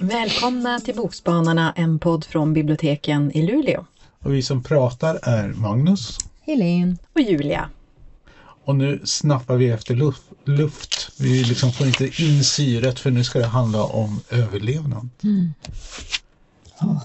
Välkomna 0.00 0.80
till 0.80 0.94
Bokspanarna, 0.94 1.72
en 1.76 1.98
podd 1.98 2.24
från 2.24 2.52
biblioteken 2.52 3.32
i 3.32 3.42
Luleå. 3.42 3.86
Och 4.18 4.34
vi 4.34 4.42
som 4.42 4.62
pratar 4.62 5.18
är 5.22 5.48
Magnus. 5.48 6.18
Helene. 6.40 6.96
Och 7.12 7.20
Julia. 7.20 7.70
Och 8.64 8.76
nu 8.76 9.00
snappar 9.04 9.56
vi 9.56 9.68
efter 9.68 9.94
luft. 9.94 10.22
luft. 10.44 11.10
Vi 11.18 11.44
liksom 11.44 11.72
får 11.72 11.86
inte 11.86 12.22
in 12.22 12.44
syret 12.44 12.98
för 12.98 13.10
nu 13.10 13.24
ska 13.24 13.38
det 13.38 13.46
handla 13.46 13.84
om 13.84 14.20
överlevnad. 14.30 15.08
Mm. 15.22 15.54
Ja. 16.78 17.00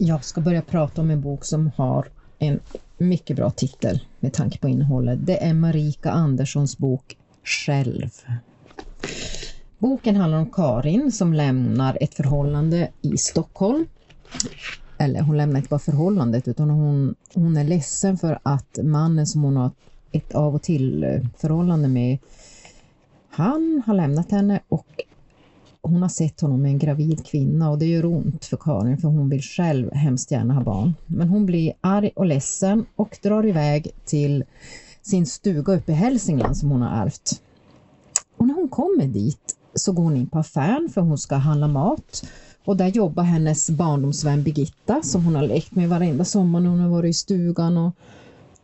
Jag 0.00 0.24
ska 0.24 0.40
börja 0.40 0.62
prata 0.62 1.00
om 1.00 1.10
en 1.10 1.20
bok 1.20 1.44
som 1.44 1.70
har 1.76 2.06
en 2.38 2.60
mycket 2.98 3.36
bra 3.36 3.50
titel 3.50 4.00
med 4.20 4.32
tanke 4.32 4.58
på 4.58 4.68
innehållet. 4.68 5.18
Det 5.26 5.44
är 5.44 5.54
Marika 5.54 6.10
Anderssons 6.10 6.78
bok 6.78 7.16
Själv. 7.44 8.10
Boken 9.78 10.16
handlar 10.16 10.38
om 10.38 10.50
Karin 10.50 11.12
som 11.12 11.32
lämnar 11.32 11.98
ett 12.00 12.14
förhållande 12.14 12.90
i 13.02 13.16
Stockholm. 13.16 13.86
Eller 14.98 15.20
hon 15.20 15.36
lämnar 15.36 15.56
inte 15.56 15.68
bara 15.68 15.80
förhållandet 15.80 16.48
utan 16.48 16.70
hon, 16.70 17.14
hon 17.34 17.56
är 17.56 17.64
ledsen 17.64 18.18
för 18.18 18.38
att 18.42 18.78
mannen 18.82 19.26
som 19.26 19.42
hon 19.42 19.56
har 19.56 19.70
ett 20.12 20.34
av 20.34 20.54
och 20.54 20.62
till 20.62 21.20
förhållande 21.38 21.88
med, 21.88 22.18
han 23.30 23.82
har 23.86 23.94
lämnat 23.94 24.30
henne 24.30 24.60
och 24.68 24.86
hon 25.88 26.02
har 26.02 26.08
sett 26.08 26.40
honom 26.40 26.62
med 26.62 26.70
en 26.70 26.78
gravid 26.78 27.26
kvinna 27.26 27.70
och 27.70 27.78
det 27.78 27.86
gör 27.86 28.04
ont 28.04 28.44
för 28.44 28.56
Karin 28.56 28.98
för 28.98 29.08
hon 29.08 29.28
vill 29.28 29.42
själv 29.42 29.92
hemskt 29.92 30.30
gärna 30.30 30.54
ha 30.54 30.62
barn. 30.62 30.94
Men 31.06 31.28
hon 31.28 31.46
blir 31.46 31.72
arg 31.80 32.10
och 32.16 32.26
ledsen 32.26 32.86
och 32.96 33.18
drar 33.22 33.46
iväg 33.46 33.90
till 34.04 34.44
sin 35.02 35.26
stuga 35.26 35.72
uppe 35.72 35.92
i 35.92 35.94
Hälsingland 35.94 36.56
som 36.56 36.70
hon 36.70 36.82
har 36.82 37.04
ärvt. 37.04 37.42
Och 38.36 38.46
när 38.46 38.54
hon 38.54 38.68
kommer 38.68 39.06
dit 39.06 39.56
så 39.74 39.92
går 39.92 40.02
hon 40.02 40.16
in 40.16 40.26
på 40.26 40.38
affären 40.38 40.88
för 40.94 41.00
hon 41.00 41.18
ska 41.18 41.36
handla 41.36 41.68
mat 41.68 42.24
och 42.64 42.76
där 42.76 42.86
jobbar 42.86 43.22
hennes 43.22 43.70
barndomsvän 43.70 44.42
Birgitta 44.42 45.02
som 45.02 45.24
hon 45.24 45.34
har 45.34 45.42
lekt 45.42 45.74
med 45.74 45.88
varenda 45.88 46.24
sommar 46.24 46.60
när 46.60 46.70
hon 46.70 46.80
har 46.80 46.88
varit 46.88 47.10
i 47.10 47.14
stugan 47.14 47.76
och, 47.76 47.92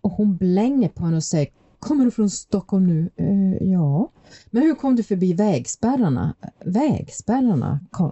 och 0.00 0.10
hon 0.10 0.36
blänger 0.36 0.88
på 0.88 1.04
henne 1.04 1.16
och 1.16 1.24
säger 1.24 1.48
Kommer 1.84 2.04
du 2.04 2.10
från 2.10 2.30
Stockholm 2.30 2.86
nu? 2.86 3.10
Eh, 3.16 3.68
ja. 3.68 4.12
Men 4.50 4.62
hur 4.62 4.74
kom 4.74 4.96
du 4.96 5.02
förbi 5.02 5.32
vägspärrarna? 5.32 6.34
Vägspärrarna? 6.64 7.80
Kar 7.92 8.10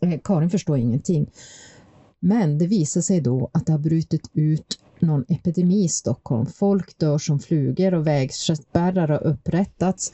eh, 0.00 0.20
Karin 0.24 0.50
förstår 0.50 0.78
ingenting. 0.78 1.30
Men 2.20 2.58
det 2.58 2.66
visar 2.66 3.00
sig 3.00 3.20
då 3.20 3.50
att 3.52 3.66
det 3.66 3.72
har 3.72 3.78
brutit 3.78 4.30
ut 4.32 4.78
någon 4.98 5.24
epidemi 5.28 5.84
i 5.84 5.88
Stockholm. 5.88 6.46
Folk 6.46 6.98
dör 6.98 7.18
som 7.18 7.40
flugor 7.40 7.94
och 7.94 8.06
vägspärrar 8.06 9.08
har 9.08 9.22
upprättats. 9.22 10.12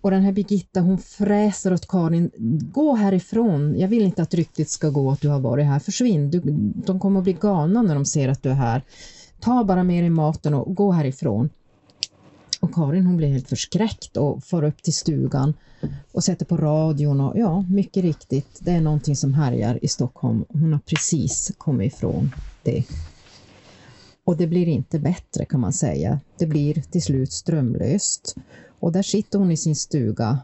Och 0.00 0.10
den 0.10 0.22
här 0.22 0.32
Birgitta 0.32 0.80
hon 0.80 0.98
fräser 0.98 1.72
åt 1.72 1.88
Karin, 1.88 2.30
gå 2.72 2.94
härifrån, 2.94 3.78
jag 3.78 3.88
vill 3.88 4.04
inte 4.04 4.22
att 4.22 4.34
ryktet 4.34 4.68
ska 4.68 4.88
gå 4.88 5.10
att 5.10 5.20
du 5.20 5.28
har 5.28 5.40
varit 5.40 5.66
här, 5.66 5.78
försvinn, 5.78 6.30
du, 6.30 6.40
de 6.86 7.00
kommer 7.00 7.18
att 7.18 7.24
bli 7.24 7.32
galna 7.32 7.82
när 7.82 7.94
de 7.94 8.04
ser 8.04 8.28
att 8.28 8.42
du 8.42 8.50
är 8.50 8.54
här. 8.54 8.82
Ta 9.40 9.64
bara 9.64 9.84
med 9.84 10.02
dig 10.02 10.10
maten 10.10 10.54
och 10.54 10.74
gå 10.74 10.92
härifrån. 10.92 11.50
Och 12.60 12.74
Karin 12.74 13.06
hon 13.06 13.16
blir 13.16 13.28
helt 13.28 13.48
förskräckt 13.48 14.16
och 14.16 14.44
far 14.44 14.62
upp 14.62 14.82
till 14.82 14.94
stugan 14.94 15.54
och 16.12 16.24
sätter 16.24 16.46
på 16.46 16.56
radion 16.56 17.20
och 17.20 17.38
ja, 17.38 17.64
mycket 17.68 18.02
riktigt, 18.02 18.58
det 18.60 18.70
är 18.70 18.80
någonting 18.80 19.16
som 19.16 19.34
härjar 19.34 19.84
i 19.84 19.88
Stockholm. 19.88 20.44
Hon 20.48 20.72
har 20.72 20.80
precis 20.80 21.52
kommit 21.58 21.92
ifrån 21.92 22.34
det. 22.62 22.84
Och 24.24 24.36
det 24.36 24.46
blir 24.46 24.68
inte 24.68 24.98
bättre 24.98 25.44
kan 25.44 25.60
man 25.60 25.72
säga. 25.72 26.20
Det 26.38 26.46
blir 26.46 26.74
till 26.74 27.02
slut 27.02 27.32
strömlöst. 27.32 28.36
Och 28.80 28.92
där 28.92 29.02
sitter 29.02 29.38
hon 29.38 29.50
i 29.50 29.56
sin 29.56 29.76
stuga 29.76 30.38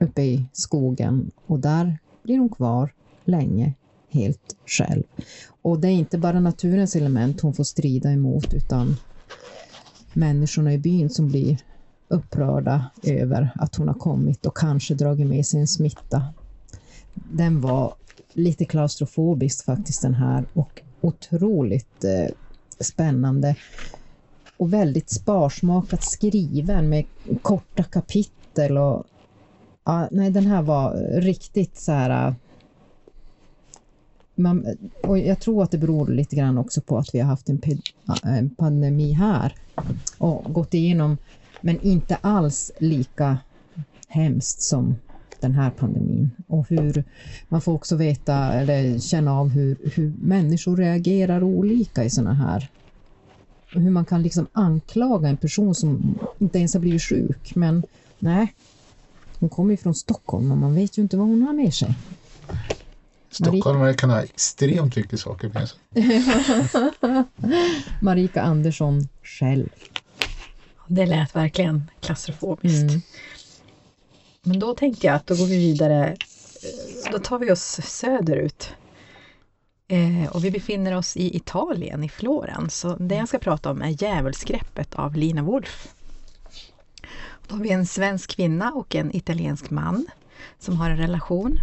uppe 0.00 0.22
i 0.22 0.44
skogen 0.52 1.30
och 1.46 1.58
där 1.58 1.98
blir 2.22 2.38
hon 2.38 2.48
kvar 2.48 2.92
länge 3.24 3.74
helt 4.08 4.56
själv. 4.66 5.02
Och 5.62 5.80
det 5.80 5.88
är 5.88 5.92
inte 5.92 6.18
bara 6.18 6.40
naturens 6.40 6.96
element 6.96 7.40
hon 7.40 7.54
får 7.54 7.64
strida 7.64 8.12
emot 8.12 8.54
utan 8.54 8.96
människorna 10.16 10.72
i 10.72 10.78
byn 10.78 11.10
som 11.10 11.28
blir 11.28 11.58
upprörda 12.08 12.90
över 13.02 13.50
att 13.54 13.76
hon 13.76 13.88
har 13.88 13.94
kommit 13.94 14.46
och 14.46 14.56
kanske 14.56 14.94
dragit 14.94 15.26
med 15.26 15.46
sig 15.46 15.60
en 15.60 15.66
smitta. 15.66 16.22
Den 17.14 17.60
var 17.60 17.94
lite 18.32 18.64
klaustrofobisk 18.64 19.64
faktiskt 19.64 20.02
den 20.02 20.14
här 20.14 20.44
och 20.52 20.82
otroligt 21.00 22.04
eh, 22.04 22.34
spännande 22.80 23.56
och 24.56 24.72
väldigt 24.72 25.10
sparsmakat 25.10 26.04
skriven 26.04 26.88
med 26.88 27.04
korta 27.42 27.82
kapitel 27.82 28.78
och 28.78 29.04
ja, 29.84 30.08
nej 30.10 30.30
den 30.30 30.46
här 30.46 30.62
var 30.62 30.94
riktigt 31.20 31.76
så 31.76 31.92
här 31.92 32.34
man, 34.36 34.76
och 35.02 35.18
jag 35.18 35.40
tror 35.40 35.62
att 35.62 35.70
det 35.70 35.78
beror 35.78 36.08
lite 36.08 36.36
grann 36.36 36.58
också 36.58 36.80
på 36.80 36.98
att 36.98 37.14
vi 37.14 37.20
har 37.20 37.26
haft 37.26 37.48
en, 37.48 37.60
eh, 37.64 38.36
en 38.38 38.50
pandemi 38.50 39.12
här 39.12 39.54
och 40.18 40.54
gått 40.54 40.74
igenom, 40.74 41.16
men 41.60 41.80
inte 41.80 42.16
alls 42.16 42.72
lika 42.78 43.38
hemskt 44.08 44.62
som 44.62 44.94
den 45.40 45.54
här 45.54 45.70
pandemin 45.70 46.30
och 46.46 46.68
hur 46.68 47.04
man 47.48 47.60
får 47.60 47.72
också 47.72 47.96
veta 47.96 48.52
eller 48.52 48.98
känna 48.98 49.32
av 49.32 49.48
hur, 49.48 49.76
hur 49.94 50.12
människor 50.20 50.76
reagerar 50.76 51.42
olika 51.42 52.04
i 52.04 52.10
sådana 52.10 52.34
här 52.34 52.70
hur 53.66 53.90
man 53.90 54.04
kan 54.04 54.22
liksom 54.22 54.46
anklaga 54.52 55.28
en 55.28 55.36
person 55.36 55.74
som 55.74 56.18
inte 56.38 56.58
ens 56.58 56.74
har 56.74 56.80
blivit 56.80 57.02
sjuk 57.02 57.54
men 57.54 57.82
nej, 58.18 58.54
hon 59.38 59.48
kommer 59.48 59.70
ju 59.70 59.76
från 59.76 59.94
Stockholm 59.94 60.52
och 60.52 60.58
man 60.58 60.74
vet 60.74 60.98
ju 60.98 61.02
inte 61.02 61.16
vad 61.16 61.26
hon 61.26 61.42
har 61.42 61.52
med 61.52 61.74
sig. 61.74 61.94
Stockholmare 63.36 63.94
kan 63.94 64.10
ha 64.10 64.22
extremt 64.22 64.96
mycket 64.96 65.20
saker 65.20 65.48
med 65.48 65.68
sig. 65.68 65.78
Marika 68.00 68.42
Andersson 68.42 69.08
själv. 69.22 69.68
Det 70.86 71.06
lät 71.06 71.36
verkligen 71.36 71.90
klaustrofobiskt. 72.00 72.90
Mm. 72.90 73.02
Men 74.42 74.58
då 74.58 74.74
tänkte 74.74 75.06
jag 75.06 75.16
att 75.16 75.26
då 75.26 75.34
går 75.34 75.46
vi 75.46 75.56
vidare. 75.56 76.06
Eh, 76.06 77.12
då 77.12 77.18
tar 77.18 77.38
vi 77.38 77.52
oss 77.52 77.80
söderut. 77.84 78.68
Eh, 79.88 80.32
och 80.32 80.44
vi 80.44 80.50
befinner 80.50 80.96
oss 80.96 81.16
i 81.16 81.36
Italien, 81.36 82.04
i 82.04 82.08
Florens. 82.08 82.78
Så 82.78 82.96
det 82.96 83.14
jag 83.14 83.28
ska 83.28 83.38
prata 83.38 83.70
om 83.70 83.82
är 83.82 84.02
Djävulsgreppet 84.02 84.94
av 84.94 85.16
Lina 85.16 85.42
Wolf. 85.42 85.88
Då 87.48 87.54
har 87.54 87.62
vi 87.62 87.70
en 87.70 87.86
svensk 87.86 88.36
kvinna 88.36 88.72
och 88.72 88.94
en 88.94 89.16
italiensk 89.16 89.70
man 89.70 90.06
som 90.58 90.76
har 90.76 90.90
en 90.90 90.96
relation. 90.96 91.60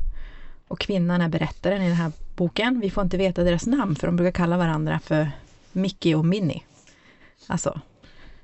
Och 0.73 0.79
kvinnan 0.79 1.21
är 1.21 1.29
berättaren 1.29 1.81
i 1.81 1.87
den 1.87 1.95
här 1.95 2.11
boken. 2.35 2.79
Vi 2.79 2.89
får 2.89 3.03
inte 3.03 3.17
veta 3.17 3.43
deras 3.43 3.67
namn 3.67 3.95
för 3.95 4.07
de 4.07 4.15
brukar 4.15 4.31
kalla 4.31 4.57
varandra 4.57 4.99
för 4.99 5.31
Mickey 5.71 6.13
och 6.13 6.25
Minnie. 6.25 6.63
Alltså. 7.47 7.81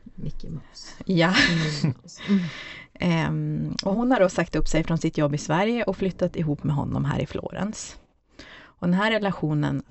Mickey 0.03 0.49
Mouse. 0.49 0.93
Ja. 1.05 1.33
Mm. 2.99 3.29
um, 3.29 3.75
och 3.83 3.95
hon 3.95 4.11
har 4.11 4.19
då 4.19 4.29
sagt 4.29 4.55
upp 4.55 4.67
sig 4.67 4.83
från 4.83 4.97
sitt 4.97 5.17
jobb 5.17 5.35
i 5.35 5.37
Sverige 5.37 5.83
och 5.83 5.97
flyttat 5.97 6.35
ihop 6.35 6.63
med 6.63 6.75
honom 6.75 7.05
här 7.05 7.19
i 7.19 7.25
Florens. 7.25 7.97
Och 8.59 8.87
den 8.87 8.93
här 8.93 9.11
relationen 9.11 9.83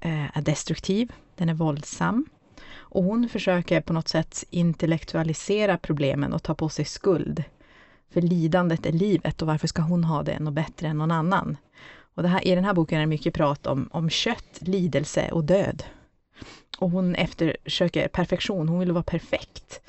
eh, 0.00 0.36
är 0.36 0.42
destruktiv, 0.42 1.12
den 1.36 1.48
är 1.48 1.54
våldsam. 1.54 2.26
Och 2.74 3.04
hon 3.04 3.28
försöker 3.28 3.80
på 3.80 3.92
något 3.92 4.08
sätt 4.08 4.44
intellektualisera 4.50 5.78
problemen 5.78 6.32
och 6.32 6.42
ta 6.42 6.54
på 6.54 6.68
sig 6.68 6.84
skuld. 6.84 7.44
För 8.14 8.20
lidandet 8.20 8.86
är 8.86 8.92
livet 8.92 9.42
och 9.42 9.48
varför 9.48 9.66
ska 9.66 9.82
hon 9.82 10.04
ha 10.04 10.22
det 10.22 10.38
något 10.38 10.54
bättre 10.54 10.88
än 10.88 10.98
någon 10.98 11.10
annan? 11.10 11.56
Och 12.14 12.22
det 12.22 12.28
här, 12.28 12.46
I 12.46 12.54
den 12.54 12.64
här 12.64 12.74
boken 12.74 12.98
är 12.98 13.00
det 13.00 13.06
mycket 13.06 13.34
prat 13.34 13.66
om, 13.66 13.88
om 13.92 14.10
kött, 14.10 14.58
lidelse 14.60 15.30
och 15.32 15.44
död. 15.44 15.82
Och 16.78 16.90
hon 16.90 17.14
eftersöker 17.14 18.08
perfektion, 18.08 18.68
hon 18.68 18.78
vill 18.78 18.92
vara 18.92 19.02
perfekt. 19.02 19.80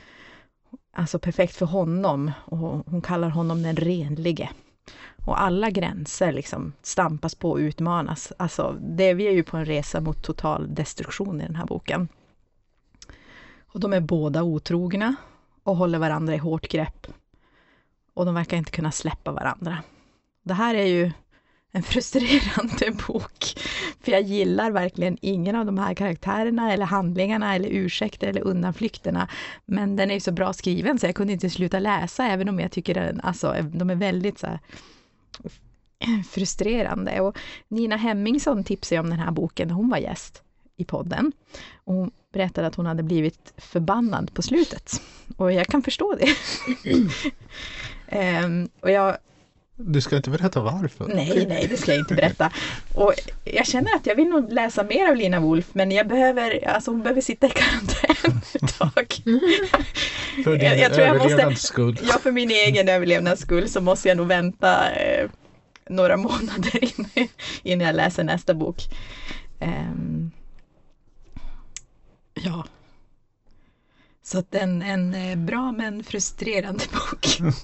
Alltså 0.94 1.20
perfekt 1.20 1.56
för 1.56 1.66
honom 1.66 2.32
och 2.46 2.86
hon 2.86 3.02
kallar 3.02 3.30
honom 3.30 3.64
den 3.64 3.76
renlige. 3.76 4.50
Och 5.26 5.42
alla 5.42 5.70
gränser 5.70 6.32
liksom 6.32 6.74
stampas 6.82 7.36
på 7.36 7.52
och 7.52 7.58
utmanas. 7.58 8.34
Alltså, 8.38 8.76
det, 8.82 9.14
vi 9.14 9.28
är 9.28 9.32
ju 9.32 9.44
på 9.44 9.58
en 9.58 9.66
resa 9.66 10.02
mot 10.02 10.24
total 10.24 10.76
destruktion 10.76 11.42
i 11.42 11.46
den 11.46 11.56
här 11.56 11.66
boken. 11.66 12.08
Och 13.68 13.80
de 13.80 13.94
är 13.94 14.02
båda 14.02 14.44
otrogna 14.44 15.16
och 15.64 15.76
håller 15.78 16.00
varandra 16.00 16.36
i 16.36 16.38
hårt 16.38 16.68
grepp. 16.68 17.08
Och 18.16 18.26
de 18.26 18.36
verkar 18.36 18.58
inte 18.58 18.72
kunna 18.72 18.92
släppa 18.92 19.32
varandra. 19.32 19.84
Det 20.44 20.54
här 20.54 20.76
är 20.76 20.86
ju 20.86 21.12
en 21.72 21.84
frustrerande 21.84 22.92
bok. 23.08 23.44
För 24.02 24.12
jag 24.12 24.22
gillar 24.22 24.72
verkligen 24.72 25.18
ingen 25.22 25.56
av 25.56 25.66
de 25.66 25.78
här 25.78 25.94
karaktärerna 25.94 26.74
eller 26.74 26.86
handlingarna 26.86 27.56
eller 27.56 27.70
ursäkter 27.70 28.28
eller 28.28 28.42
undanflykterna. 28.42 29.28
Men 29.66 29.96
den 29.96 30.12
är 30.12 30.20
så 30.20 30.32
bra 30.32 30.54
skriven 30.54 31.00
så 31.00 31.06
jag 31.06 31.16
kunde 31.16 31.34
inte 31.34 31.50
sluta 31.50 31.80
läsa 31.80 32.26
även 32.26 32.50
om 32.50 32.60
jag 32.60 32.72
tycker 32.72 32.94
den, 32.94 33.22
alltså, 33.22 33.56
de 33.74 33.90
är 33.90 33.96
väldigt 33.96 34.40
så 34.40 34.48
här, 34.48 34.60
frustrerande. 36.30 37.22
Och 37.22 37.38
Nina 37.68 37.96
Hemmingsson 37.96 38.64
tipsade 38.64 39.00
om 39.02 39.10
den 39.10 39.20
här 39.20 39.32
boken 39.32 39.68
när 39.68 39.76
hon 39.76 39.90
var 39.90 39.98
gäst. 39.98 40.42
i 40.78 40.86
podden. 40.86 41.32
Och 41.84 41.94
hon 41.94 42.12
berättade 42.34 42.68
att 42.68 42.76
hon 42.76 42.86
hade 42.86 43.04
blivit 43.04 43.54
förbannad 43.58 44.34
på 44.34 44.42
slutet. 44.42 45.02
Och 45.38 45.52
jag 45.52 45.68
kan 45.68 45.82
förstå 45.82 46.16
det. 46.16 46.36
Ehm, 48.10 48.70
och 48.82 48.92
jag, 48.92 49.18
Du 49.76 50.02
ska 50.02 50.16
inte 50.16 50.30
berätta 50.30 50.62
varför. 50.62 51.08
nej, 51.08 51.46
nej, 51.50 51.68
det 51.70 51.78
ska 51.78 51.92
jag 51.92 52.00
inte 52.00 52.14
berätta. 52.16 52.52
Och 52.94 53.14
jag 53.44 53.68
känner 53.68 53.96
att 53.96 54.06
jag 54.06 54.16
vill 54.16 54.28
nog 54.28 54.52
läsa 54.54 54.84
mer 54.84 55.10
av 55.10 55.16
Lina 55.16 55.40
Wolf, 55.40 55.66
men 55.74 55.92
jag 55.92 56.08
behöver, 56.08 56.68
alltså 56.68 56.92
hon 56.92 57.02
behöver 57.04 57.22
sitta 57.22 57.48
i 57.48 57.50
karantän 57.50 58.42
ett 58.54 58.78
tag. 58.80 59.08
För 60.44 60.52
din 60.58 60.62
Jag- 60.70 60.78
jag 60.80 60.94
tror 60.94 61.06
jag 61.08 61.18
måste- 61.18 61.34
överlevnads 61.34 61.62
skull. 61.62 62.00
Ja, 62.04 62.20
för 62.20 62.32
min 62.32 62.52
egen 62.52 62.90
överlevnads 62.90 63.42
skull 63.42 63.70
så 63.70 63.82
måste 63.82 64.08
jag 64.08 64.18
nog 64.18 64.28
vänta 64.28 64.92
eh, 64.92 65.30
några 65.90 66.18
månader 66.18 66.80
innan, 66.98 67.28
innan 67.64 67.88
jag 67.88 67.96
läser 67.96 68.24
nästa 68.24 68.54
bok. 68.54 68.82
Ehm, 69.60 70.32
ja. 72.34 72.66
Så 74.24 74.40
att 74.40 74.56
en, 74.56 74.82
en 74.82 75.14
eh, 75.14 75.36
bra 75.38 75.72
men 75.72 76.04
frustrerande 76.04 76.84
bok. 76.92 77.26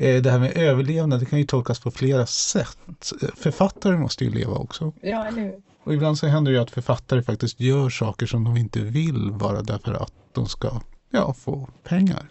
Eh, 0.00 0.22
Det 0.22 0.30
här 0.30 0.38
med 0.38 0.56
överlevnad 0.56 1.20
det 1.20 1.26
kan 1.26 1.38
ju 1.38 1.44
tolkas 1.44 1.80
på 1.80 1.90
flera 1.90 2.26
sätt. 2.26 2.78
Eh, 3.22 3.28
Författare 3.36 3.96
måste 3.96 4.24
ju 4.24 4.30
leva 4.30 4.54
också. 4.54 4.92
Ja, 5.00 5.26
eller 5.26 5.42
hur? 5.42 5.54
Och 5.84 5.94
ibland 5.94 6.18
så 6.18 6.26
händer 6.26 6.52
det 6.52 6.56
ju 6.56 6.62
att 6.62 6.70
författare 6.70 7.22
faktiskt 7.22 7.60
gör 7.60 7.90
saker 7.90 8.26
som 8.26 8.44
de 8.44 8.56
inte 8.56 8.80
vill 8.80 9.32
bara 9.32 9.62
därför 9.62 9.94
att 9.94 10.12
de 10.32 10.46
ska 10.46 10.80
ja, 11.10 11.34
få 11.34 11.68
pengar. 11.84 12.28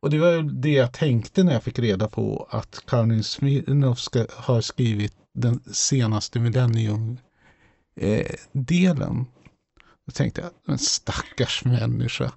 Och 0.00 0.10
det 0.10 0.18
var 0.18 0.30
ju 0.30 0.42
det 0.42 0.72
jag 0.72 0.92
tänkte 0.92 1.44
när 1.44 1.52
jag 1.52 1.62
fick 1.62 1.78
reda 1.78 2.08
på 2.08 2.46
att 2.50 2.82
Karin 2.86 3.24
Smirnoff 3.24 3.98
ska, 3.98 4.26
har 4.36 4.60
skrivit 4.60 5.12
den 5.34 5.60
senaste 5.72 6.40
Millennium-delen. 6.40 9.26
Då 10.06 10.12
tänkte 10.14 10.40
jag, 10.40 10.50
men 10.66 10.78
stackars 10.78 11.64
människa. 11.64 12.32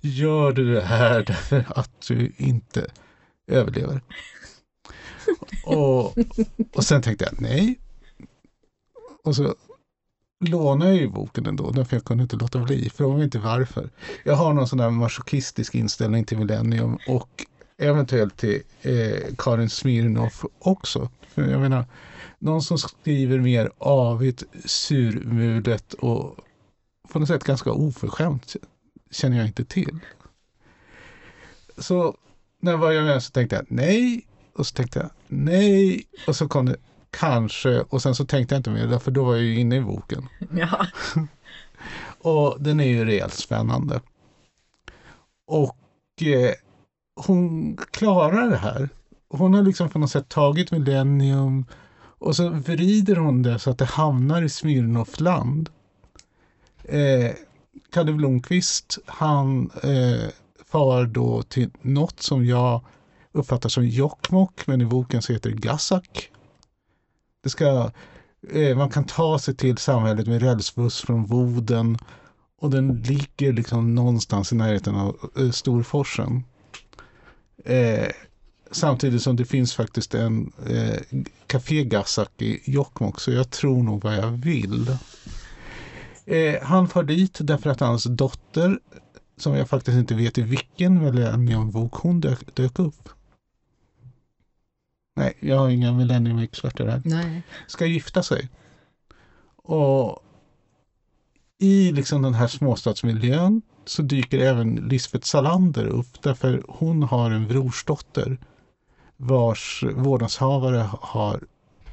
Gör 0.00 0.52
du 0.52 0.74
det 0.74 0.80
här 0.82 1.24
därför 1.24 1.64
att 1.68 2.00
du 2.08 2.32
inte 2.36 2.86
överlever? 3.46 4.00
Och, 5.64 6.18
och 6.74 6.84
sen 6.84 7.02
tänkte 7.02 7.24
jag, 7.24 7.40
nej, 7.40 7.78
och 9.24 9.36
så 9.36 9.54
lånade 10.40 10.90
jag 10.90 11.00
ju 11.00 11.08
boken 11.08 11.46
ändå, 11.46 11.70
därför 11.70 11.96
jag 11.96 12.04
kunde 12.04 12.22
inte 12.22 12.36
låta 12.36 12.58
bli. 12.58 12.90
Fråga 12.90 13.14
mig 13.14 13.24
inte 13.24 13.38
varför. 13.38 13.90
Jag 14.24 14.34
har 14.34 14.52
någon 14.52 14.68
sån 14.68 14.78
där 14.78 14.90
masochistisk 14.90 15.74
inställning 15.74 16.24
till 16.24 16.38
Millennium 16.38 16.98
och 17.08 17.46
eventuellt 17.78 18.36
till 18.36 18.62
eh, 18.82 19.34
Karin 19.38 19.70
Smirnoff 19.70 20.44
också. 20.58 21.10
För 21.28 21.48
jag 21.50 21.60
menar, 21.60 21.84
någon 22.38 22.62
som 22.62 22.78
skriver 22.78 23.38
mer 23.38 23.70
avigt, 23.78 24.42
surmulet 24.64 25.94
och 25.94 26.36
på 27.08 27.18
något 27.18 27.28
sätt 27.28 27.44
ganska 27.44 27.72
oförskämt 27.72 28.56
känner 29.10 29.36
jag 29.36 29.46
inte 29.46 29.64
till. 29.64 29.98
Så 31.78 32.16
när 32.62 32.72
jag 32.72 32.78
var 32.78 33.02
med 33.02 33.22
så 33.22 33.30
tänkte 33.30 33.56
jag 33.56 33.64
nej, 33.68 34.26
och 34.52 34.66
så 34.66 34.74
tänkte 34.74 34.98
jag 34.98 35.10
nej, 35.28 36.04
och 36.26 36.36
så 36.36 36.48
kom 36.48 36.66
det 36.66 36.76
kanske, 37.10 37.80
och 37.80 38.02
sen 38.02 38.14
så 38.14 38.24
tänkte 38.24 38.54
jag 38.54 38.58
inte 38.58 38.70
mer, 38.70 38.98
för 38.98 39.10
då 39.10 39.24
var 39.24 39.34
jag 39.34 39.44
ju 39.44 39.58
inne 39.58 39.76
i 39.76 39.80
boken. 39.80 40.28
Ja. 40.50 40.86
Och 42.24 42.56
den 42.60 42.80
är 42.80 42.84
ju 42.84 43.04
rejält 43.04 43.34
spännande. 43.34 44.00
Och 45.46 46.22
eh, 46.22 46.54
hon 47.26 47.76
klarar 47.90 48.50
det 48.50 48.56
här. 48.56 48.88
Hon 49.28 49.54
har 49.54 49.62
liksom 49.62 49.88
på 49.88 49.98
något 49.98 50.10
sätt 50.10 50.28
tagit 50.28 50.70
Millennium 50.70 51.64
och 52.18 52.36
så 52.36 52.48
vrider 52.48 53.16
hon 53.16 53.42
det 53.42 53.58
så 53.58 53.70
att 53.70 53.78
det 53.78 53.84
hamnar 53.84 54.42
i 54.42 54.48
Smirnoffland. 54.48 55.68
Eh, 56.84 57.30
Kalle 57.92 58.12
Blomqvist, 58.12 58.98
han 59.06 59.70
eh, 59.82 60.28
far 60.72 61.06
då 61.06 61.42
till 61.42 61.70
något 61.82 62.20
som 62.20 62.46
jag 62.46 62.84
uppfattar 63.32 63.68
som 63.68 63.86
Jokkmokk, 63.86 64.66
men 64.66 64.80
i 64.80 64.84
boken 64.84 65.22
så 65.22 65.32
heter 65.32 65.50
det 65.50 65.56
Gassak. 65.56 66.30
Det 67.42 67.50
ska, 67.50 67.90
eh, 68.52 68.76
man 68.76 68.90
kan 68.90 69.04
ta 69.04 69.38
sig 69.38 69.56
till 69.56 69.78
samhället 69.78 70.26
med 70.26 70.42
rälsbuss 70.42 71.00
från 71.00 71.26
Boden 71.26 71.98
och 72.60 72.70
den 72.70 72.96
ligger 72.96 73.52
liksom 73.52 73.94
någonstans 73.94 74.52
i 74.52 74.54
närheten 74.54 74.94
av 74.94 75.30
eh, 75.38 75.50
Storforsen. 75.50 76.44
Eh, 77.64 78.08
samtidigt 78.70 79.22
som 79.22 79.36
det 79.36 79.44
finns 79.44 79.74
faktiskt 79.74 80.14
en 80.14 80.52
eh, 80.68 81.20
Café 81.46 81.84
Gassak 81.84 82.42
i 82.42 82.60
Jokkmokk 82.64 83.20
så 83.20 83.32
jag 83.32 83.50
tror 83.50 83.82
nog 83.82 84.04
vad 84.04 84.16
jag 84.16 84.30
vill. 84.30 84.96
Eh, 86.24 86.62
han 86.62 86.88
far 86.88 87.02
dit 87.02 87.38
därför 87.40 87.70
att 87.70 87.80
hans 87.80 88.04
dotter, 88.04 88.78
som 89.36 89.54
jag 89.54 89.68
faktiskt 89.68 89.96
inte 89.96 90.14
vet 90.14 90.38
i 90.38 90.42
vilken 90.42 91.04
Millennium-bok 91.04 91.94
hon 91.94 92.20
dök, 92.20 92.54
dök 92.54 92.78
upp. 92.78 93.08
Nej, 95.14 95.36
jag 95.40 95.58
har 95.58 95.68
inga 95.68 95.92
Millennium-experter 95.92 96.86
här 96.86 97.02
Nej. 97.04 97.42
ska 97.66 97.86
gifta 97.86 98.22
sig. 98.22 98.48
Och 99.56 100.18
i 101.58 101.92
liksom 101.92 102.22
den 102.22 102.34
här 102.34 102.46
småstadsmiljön 102.46 103.62
så 103.84 104.02
dyker 104.02 104.38
även 104.38 104.74
Lisbeth 104.74 105.26
Salander 105.26 105.86
upp 105.86 106.22
därför 106.22 106.64
hon 106.68 107.02
har 107.02 107.30
en 107.30 107.48
brorsdotter 107.48 108.38
vars 109.16 109.84
vårdnadshavare 109.96 110.88
har 111.00 111.40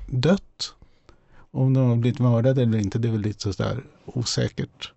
dött. 0.08 0.74
Om 1.52 1.74
de 1.74 1.90
har 1.90 1.96
blivit 1.96 2.20
mördade 2.20 2.62
eller 2.62 2.78
inte, 2.78 3.00
det 3.00 3.08
är 3.08 3.12
väl 3.12 3.22
lite 3.22 3.54
sådär 3.54 3.84
osäkert. 4.06 4.94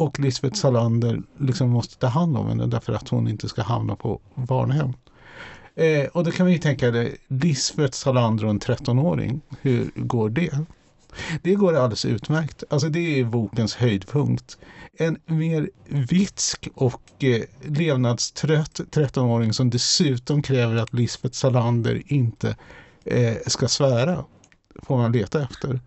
Och 0.00 0.20
Lisbeth 0.20 0.56
Salander 0.56 1.22
liksom 1.38 1.70
måste 1.70 1.96
ta 1.96 2.06
hand 2.06 2.36
om 2.36 2.48
henne 2.48 2.66
därför 2.66 2.92
att 2.92 3.08
hon 3.08 3.28
inte 3.28 3.48
ska 3.48 3.62
hamna 3.62 3.96
på 3.96 4.20
barnhem. 4.34 4.92
Eh, 5.74 6.06
och 6.06 6.24
då 6.24 6.30
kan 6.30 6.46
vi 6.46 6.52
ju 6.52 6.58
tänka 6.58 6.90
det, 6.90 7.12
Lisbeth 7.28 7.92
Salander 7.92 8.44
och 8.44 8.50
en 8.50 8.60
13-åring. 8.60 9.40
Hur 9.60 9.90
går 9.94 10.30
det? 10.30 10.58
Det 11.42 11.54
går 11.54 11.76
alldeles 11.76 12.04
utmärkt. 12.04 12.64
Alltså 12.70 12.88
det 12.88 13.20
är 13.20 13.24
bokens 13.24 13.74
höjdpunkt. 13.74 14.58
En 14.98 15.18
mer 15.26 15.70
vitsk 15.88 16.68
och 16.74 17.24
eh, 17.24 17.42
levnadstrött 17.62 18.80
13-åring 18.92 19.52
som 19.52 19.70
dessutom 19.70 20.42
kräver 20.42 20.76
att 20.76 20.92
Lisbeth 20.92 21.34
Salander 21.34 22.02
inte 22.06 22.56
eh, 23.04 23.36
ska 23.46 23.68
svära 23.68 24.24
får 24.82 24.96
man 24.96 25.12
leta 25.12 25.42
efter. 25.42 25.80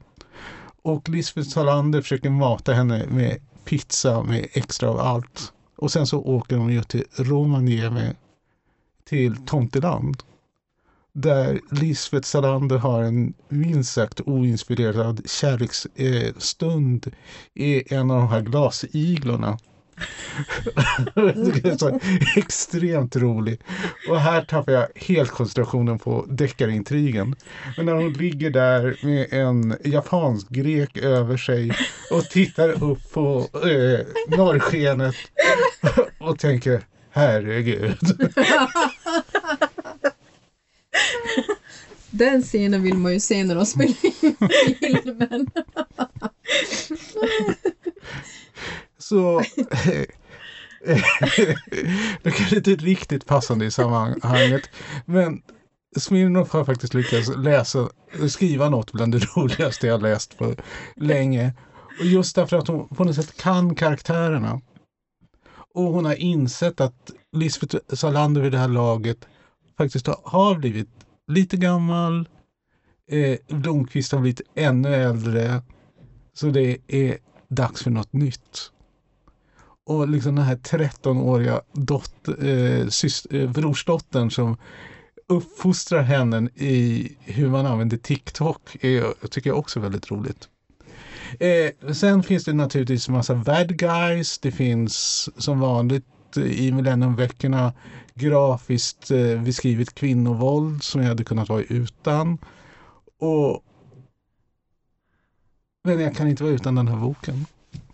Och 0.82 1.10
Lisbeth 1.10 1.50
Salander 1.50 2.02
försöker 2.02 2.30
mata 2.30 2.74
henne 2.74 3.06
med 3.08 3.38
pizza 3.66 4.24
med 4.24 4.48
extra 4.54 4.90
av 4.90 5.00
allt. 5.00 5.54
Och 5.76 5.92
sen 5.92 6.08
så 6.08 6.20
åker 6.22 6.58
de 6.58 6.72
ju 6.72 6.84
till 6.84 7.04
Romaniemi, 7.16 8.14
till 9.04 9.36
Tomteland. 9.46 10.24
Där 11.14 11.60
Lisbeth 11.72 12.28
Salander 12.28 12.78
har 12.78 13.04
en 13.04 13.34
minst 13.50 13.94
sagt 13.94 14.22
oinspirerad 14.22 15.30
kärleksstund 15.30 17.08
eh, 17.08 17.64
i 17.64 17.94
en 17.94 18.12
av 18.12 18.18
de 18.18 18.28
här 18.28 18.42
glasiglorna 18.42 19.58
det 21.16 21.66
är 21.66 21.78
så 21.78 22.00
extremt 22.36 23.16
rolig. 23.16 23.60
Och 24.10 24.20
här 24.20 24.42
tappar 24.42 24.72
jag 24.72 24.88
helt 24.96 25.32
koncentrationen 25.32 26.00
på 26.00 26.26
deckarintrigen. 26.30 27.36
Men 27.78 27.86
när 27.86 27.94
hon 27.94 28.14
ligger 28.14 28.50
där 28.50 29.00
med 29.02 29.34
en 29.34 29.76
japansk 29.84 30.50
grek 30.50 30.98
över 30.98 31.38
sig 31.38 31.72
och 32.12 32.24
tittar 32.24 32.84
upp 32.84 33.12
på 33.14 33.48
eh, 33.54 34.00
norrskenet 34.38 35.16
och 36.20 36.40
tänker 36.40 36.82
herregud. 37.12 37.98
Den 42.10 42.42
scenen 42.42 42.84
vill 42.84 42.98
man 42.98 43.14
ju 43.14 43.20
se 43.20 43.44
när 43.44 43.56
de 43.56 43.66
spelar 43.66 43.96
in 44.06 44.36
filmen. 44.80 45.48
Så 49.14 49.42
det 52.24 52.32
kanske 52.32 52.56
inte 52.56 52.72
är 52.72 52.78
riktigt 52.78 53.26
passande 53.26 53.66
i 53.66 53.72
sammanhanget. 53.72 54.70
Men 55.06 55.42
Smirnoff 55.98 56.52
har 56.54 56.66
faktiskt 56.66 56.94
lyckats 56.94 57.30
läsa, 57.38 57.90
skriva 58.30 58.70
något 58.70 58.92
bland 58.92 59.12
det 59.12 59.26
roligaste 59.38 59.88
jag 59.88 60.02
läst 60.02 60.38
på 60.38 60.56
länge. 60.96 61.54
Och 62.00 62.06
just 62.06 62.36
därför 62.36 62.58
att 62.58 62.68
hon 62.68 62.88
på 62.88 63.04
något 63.04 63.16
sätt 63.16 63.38
kan 63.42 63.76
karaktärerna. 63.76 64.62
Och 65.76 65.84
hon 65.84 66.06
har 66.06 66.16
insett 66.16 66.82
att 66.82 67.12
Lisbeth 67.32 67.76
Salander 67.94 68.42
vid 68.42 68.52
det 68.52 68.58
här 68.58 68.68
laget 68.68 69.18
faktiskt 69.78 70.08
har- 70.08 70.22
har 70.24 70.56
blivit 70.56 70.90
lite 71.28 71.58
gammal. 71.58 72.30
Eh, 73.12 73.38
Blomqvist 73.58 74.12
har 74.12 74.20
blivit 74.20 74.42
ännu 74.56 74.96
äldre. 74.96 75.62
Så 76.34 76.48
det 76.48 76.78
är 76.88 77.18
dags 77.50 77.84
för 77.84 77.92
något 77.92 78.14
nytt. 78.14 78.70
Och 79.86 80.08
liksom 80.08 80.36
den 80.36 80.46
här 80.46 80.56
13-åriga 80.56 81.62
dot, 81.74 82.28
eh, 82.42 83.40
eh, 83.42 83.52
brorsdottern 83.52 84.32
som 84.32 84.58
uppfostrar 85.28 86.02
henne 86.02 86.50
i 86.56 87.12
hur 87.20 87.50
man 87.50 87.66
använder 87.66 87.98
TikTok 87.98 88.76
är, 88.82 89.28
tycker 89.28 89.50
jag 89.50 89.60
också 89.60 89.80
är 89.80 89.84
väldigt 89.84 90.12
roligt. 90.12 90.50
Eh, 91.40 91.94
sen 91.94 92.24
finns 92.24 92.46
det 92.46 92.54
naturligtvis 92.54 93.10
massa 93.10 93.36
bad 93.36 93.78
guys. 93.78 94.40
Det 94.40 94.52
finns 94.52 95.30
som 95.38 95.60
vanligt 95.60 96.38
i 96.38 96.72
Millenniumveckorna 96.72 97.74
grafiskt 98.16 99.12
eh, 99.12 99.42
beskrivet 99.42 99.96
kvinnovåld 99.96 100.84
som 100.84 101.02
jag 101.02 101.08
hade 101.08 101.24
kunnat 101.24 101.50
vara 101.50 101.64
utan. 101.64 102.38
Och 103.20 103.64
men 105.84 106.00
jag 106.00 106.16
kan 106.16 106.28
inte 106.28 106.44
vara 106.44 106.54
utan 106.54 106.76
den 106.76 106.88
här 106.88 106.98
boken. 106.98 107.46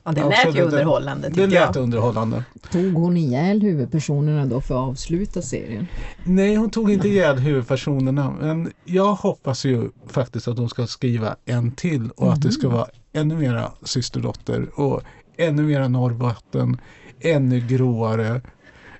Ja, 0.03 0.11
det 0.11 0.23
lät 0.29 0.47
ju 0.47 0.51
det- 0.51 0.61
underhållande 0.63 1.27
Det 1.29 1.35
tycker 1.35 1.47
lät 1.47 1.75
jag. 1.75 1.83
underhållande. 1.83 2.43
Tog 2.71 2.93
hon 2.93 3.17
ihjäl 3.17 3.61
huvudpersonerna 3.61 4.45
då 4.45 4.61
för 4.61 4.75
att 4.75 4.89
avsluta 4.89 5.41
serien? 5.41 5.87
Nej, 6.23 6.55
hon 6.55 6.69
tog 6.69 6.91
inte 6.91 7.07
ihjäl 7.07 7.39
huvudpersonerna. 7.39 8.31
Men 8.41 8.71
jag 8.85 9.13
hoppas 9.13 9.65
ju 9.65 9.89
faktiskt 10.07 10.47
att 10.47 10.57
hon 10.57 10.69
ska 10.69 10.87
skriva 10.87 11.35
en 11.45 11.71
till 11.71 12.09
och 12.09 12.33
att 12.33 12.41
det 12.41 12.51
ska 12.51 12.69
vara 12.69 12.87
ännu 13.13 13.35
mera 13.37 13.71
systerdotter 13.83 14.79
och 14.79 15.01
ännu 15.37 15.61
mera 15.63 15.87
Norrbotten, 15.87 16.77
ännu 17.19 17.59
gråare. 17.59 18.41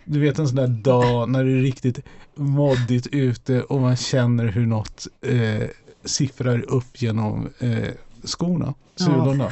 Du 0.06 0.20
vet 0.20 0.40
en 0.40 0.48
sån 0.48 0.56
där 0.56 0.68
dag 0.68 1.30
när 1.30 1.44
det 1.44 1.52
är 1.52 1.62
riktigt 1.62 2.00
moddigt 2.36 3.08
ute 3.08 3.62
och 3.62 3.82
man 3.82 3.96
känner 3.96 4.46
hur 4.46 4.66
något 4.66 5.08
eh, 5.22 5.68
siffrar 6.06 6.60
upp 6.70 7.02
genom 7.02 7.50
eh, 7.60 7.78
skorna, 8.24 8.74
Ja. 9.00 9.52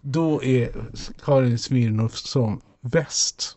Då 0.00 0.42
är 0.42 0.70
Karin 1.24 1.58
Smirnoff 1.58 2.16
som 2.16 2.60
bäst. 2.80 3.56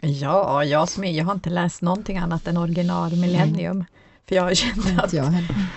Ja, 0.00 0.64
jag 0.64 0.88
som 0.88 1.04
är, 1.04 1.12
jag 1.12 1.24
har 1.24 1.32
inte 1.32 1.50
läst 1.50 1.82
någonting 1.82 2.18
annat 2.18 2.46
än 2.46 2.56
original 2.56 3.16
Millennium. 3.16 3.84
För 4.28 4.34
jag 4.34 4.56
kände 4.56 5.02
att, 5.02 5.12
jag 5.12 5.32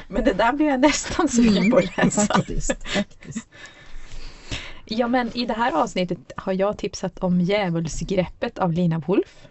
men 0.08 0.24
det 0.24 0.34
där 0.34 0.54
blir 0.54 0.68
jag 0.68 0.80
nästan 0.80 1.30
sugen 1.30 1.72
på 1.72 1.78
att 1.78 1.98
läsa. 1.98 2.26
Faktiskt, 2.36 2.88
faktiskt. 2.88 3.48
Ja, 4.86 5.08
men 5.08 5.38
i 5.38 5.46
det 5.46 5.54
här 5.54 5.72
avsnittet 5.72 6.32
har 6.36 6.54
jag 6.54 6.78
tipsat 6.78 7.20
om 7.20 7.42
Djävulsgreppet 7.42 8.58
av 8.58 8.74
Lina 8.74 9.00
Wolf. 9.00 9.48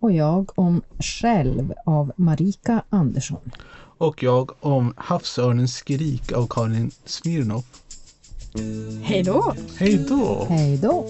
Och 0.00 0.12
jag 0.12 0.58
om 0.58 0.82
Själv 0.98 1.72
av 1.84 2.12
Marika 2.16 2.82
Andersson. 2.88 3.50
Och 3.98 4.22
jag 4.22 4.50
om 4.60 4.94
Havsörnens 4.96 5.74
skrik 5.74 6.32
av 6.32 6.46
Karin 6.50 6.90
Smirnoff. 7.04 7.64
Hej 9.02 9.22
då! 9.22 9.54
Hej 9.78 10.06
då! 10.08 10.46
Hej 10.48 10.78
då! 10.78 11.06